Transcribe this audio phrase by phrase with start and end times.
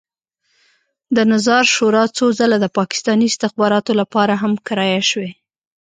[1.15, 5.31] د نظار شورا څو ځله د پاکستاني استخباراتو لپاره هم کرایه شوې.